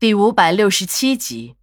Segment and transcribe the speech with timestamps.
[0.00, 1.56] 第五百六十七集，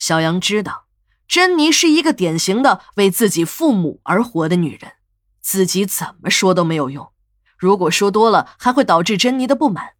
[0.00, 0.86] 小杨知道，
[1.28, 4.94] 珍妮是一个典型的为自己父母而活的女人，
[5.40, 7.12] 自己怎么说都没有用。
[7.56, 9.90] 如果说多了，还会导致珍妮的不满，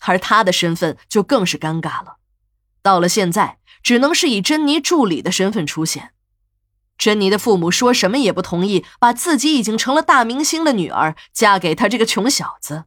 [0.00, 2.16] 而他的身份就更是尴尬了。
[2.82, 6.10] 到了现在，只能是以珍妮助理的身份出现。
[6.98, 12.86] 珍妮的父母说什么也不同意，把自己已经成了大明星的女儿嫁给他这个穷小子。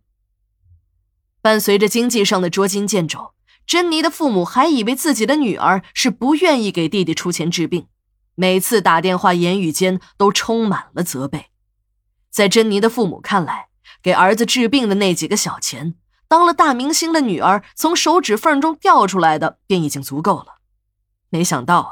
[1.41, 3.29] 伴随着经济上的捉襟见肘。
[3.65, 7.87] 珍妮的父母还以为自己的女儿是不愿意给弟弟出钱治病，
[8.35, 11.47] 每次打电话言语间都充满了责备。
[12.29, 13.67] 在珍妮的父母看来，
[14.01, 15.95] 给儿子治病的那几个小钱，
[16.27, 20.55] 当了大明星的女儿从手指缝中掉出来的便已经足够了。
[21.29, 21.91] 没想到啊，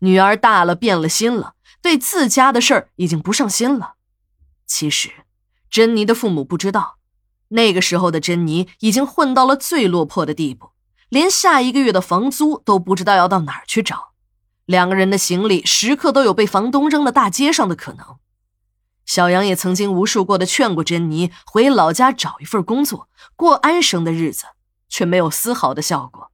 [0.00, 3.94] 女儿大了变了心了，对自家的事儿已经不上心了。
[4.66, 5.10] 其实，
[5.68, 6.98] 珍妮的父母不知道，
[7.48, 10.70] 那个时候的珍妮已经混到了最落魄的地步。
[11.08, 14.12] 连下一个月的房租都不知道要到哪儿去找，
[14.66, 18.18] 两个人的行李时刻都有被房东扔到大街上的可能。
[19.06, 24.44] 小杨也曾经无数过的劝过珍妮回老家找一份工作，过安生的日子，
[24.90, 26.30] 却没有丝毫的效果。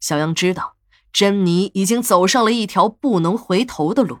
[0.00, 0.74] 小杨知道，
[1.12, 4.18] 珍妮已经走上了一条不能回头的路。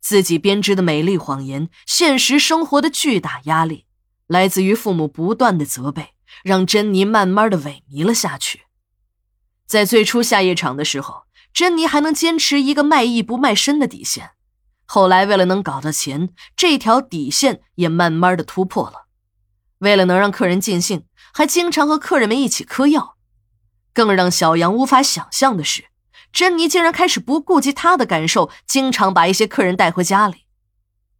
[0.00, 3.86] 自己编织的美丽谎言，现实生活的巨大压力，
[4.28, 6.14] 来自于父母不断的责备。
[6.42, 8.62] 让珍妮慢慢的萎靡了下去。
[9.66, 14.30] 在最初下夜场的时候，珍妮还能坚持一个卖艺不卖身的底线。
[14.84, 19.06] 后来为了能搞到钱，这条底线也慢慢的突破了。
[19.78, 23.16] 为了能让客人尽兴，还经常和客人们一起嗑药。
[23.92, 25.86] 更让小杨无法想象的是，
[26.32, 30.44] 珍妮竟然开始不顾及他的感受，经常把一些客人带回家里。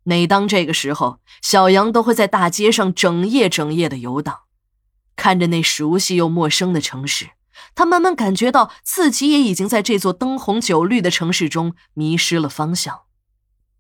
[0.03, 4.41] 每当这个时候，小杨都会在大街上整夜整夜的游荡。
[5.21, 7.33] 看着那熟悉又陌生的城市，
[7.75, 13.03] 他慢慢感觉到自己也已经在这座灯红酒绿的城市中迷失了方向。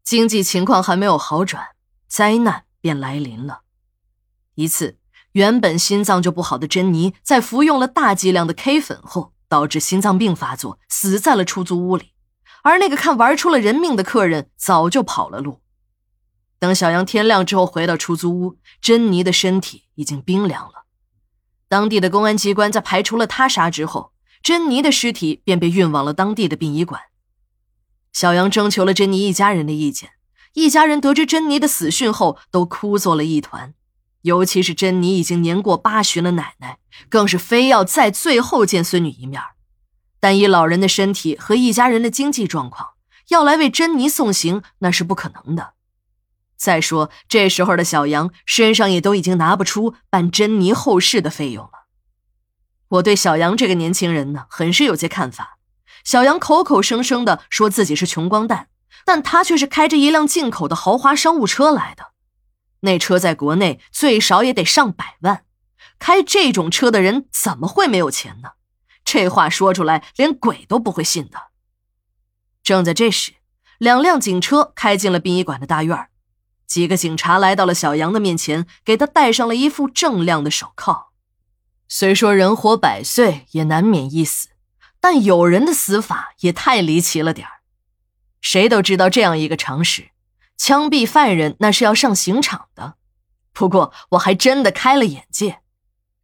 [0.04, 1.68] 经济情况还没有好转，
[2.06, 3.62] 灾难便来临了。
[4.54, 4.98] 一次，
[5.32, 12.12] 原本心脏就不好的珍妮，在服用了大剂量的 K 粉后，导致心脏病发作，死在了出租屋里。
[12.62, 15.62] 而那个看玩出了人命的客人，早就跑了路。
[16.58, 20.79] 等小杨天亮之后回到出租屋，珍妮的身体已经冰凉了。
[21.70, 24.10] 当地的公安机关在排除了他杀之后，
[24.42, 27.00] 珍妮的尸体便被运往了当地的殡仪馆。
[28.12, 30.10] 小杨征求了珍妮一家人的意见，
[30.54, 33.72] 一家人得知珍妮的死讯后，都哭作了一团。
[34.22, 39.40] 尤其是珍妮已经年过八旬的奶奶，更是非要在最后见孙女一面。
[40.18, 42.94] 但以老人的身体和一家人的经济状况，
[43.28, 45.74] 要来为珍妮送行，那是不可能的。
[46.60, 51.86] 再说，这时候的小杨身上也都已经拿不出办珍妮后事的费用了。
[52.88, 55.56] 我对小杨这个年轻人呢，很是有些看法。
[56.04, 58.68] 小杨口口声声的说自己是穷光蛋，
[59.06, 62.12] 但他却是开着一辆进口的豪华商务车来的，
[62.80, 65.44] 那车在国内最少也得上百万。
[65.98, 68.50] 开这种车的人怎么会没有钱呢？
[69.02, 71.44] 这话说出来，连鬼都不会信的。
[72.62, 73.32] 正在这时，
[73.78, 76.09] 两辆警车开进了殡仪馆的大院
[76.70, 81.10] 几个警察来到了小杨的面前，给他戴上了一副锃亮的手铐。
[81.88, 84.50] 虽说人活百岁也难免一死，
[85.00, 87.54] 但有人的死法也太离奇了点儿。
[88.40, 90.12] 谁都知道这样一个常识：
[90.56, 92.94] 枪毙犯人那是要上刑场的。
[93.52, 95.62] 不过我还真的开了眼界，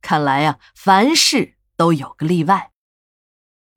[0.01, 2.71] 看来呀，凡事都有个例外。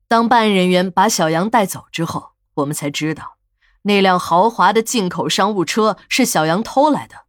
[0.06, 3.39] 当办案人员把小杨带走之后，我们才知道。
[3.82, 7.24] 那辆豪华的进口商务车是小杨偷来的。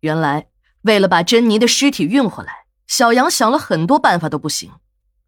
[0.00, 0.48] 原来，
[0.82, 4.72] 为了把珍妮的尸体运回来，小杨想了很多办法都不行。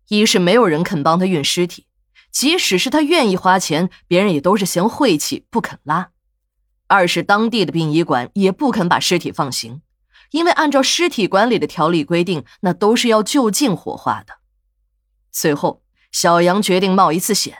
[0.08, 1.86] 一是没有人肯帮他运尸体，
[2.30, 6.10] 即使是他愿意花钱，别人也都是嫌晦气不肯拉；
[6.88, 9.82] 二是当地的殡仪馆也不肯把尸体放行，
[10.32, 14.34] 因为按照尸体管理的条例规定，那都是要就近火化的。
[15.30, 17.58] 最后，小杨决定冒一次险。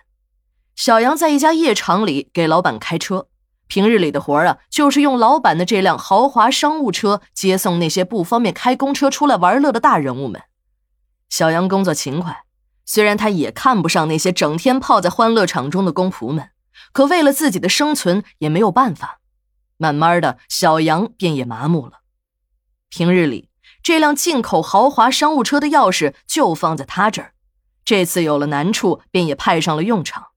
[0.81, 3.29] 小杨在一家夜场里给老板开车，
[3.67, 10.41] 平日里的活啊，就是用老板的这辆豪华商务车接送那些不方便开公车出来玩乐的大人物们。
[11.29, 12.45] 小杨工作勤快，
[12.87, 16.49] 虽然他也看不上那些整天泡在欢乐场中的公仆们，
[16.93, 19.21] 可为了自己的生存也没有办法。
[19.77, 22.01] 慢慢的，小杨便也麻木了。
[22.89, 23.51] 平日里，
[23.83, 27.35] 这辆进口豪华商务车的钥匙就放在他这儿，
[27.85, 30.29] 这次有了难处，便也派上了用场。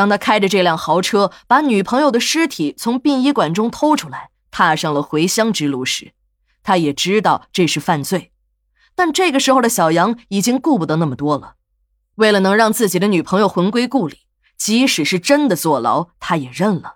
[0.00, 6.14] 当他开着这辆豪车把女朋友的尸体从殡仪馆中偷出来，踏上了回乡之路时，
[6.62, 8.32] 他也知道这是犯罪。
[8.94, 11.56] 但这个时候的小杨已经顾不得那么多了，
[12.14, 14.20] 为了能让自己的女朋友魂归故里，
[14.56, 16.94] 即使是真的坐牢，他也认了。